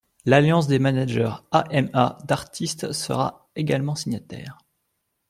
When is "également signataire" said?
3.55-4.57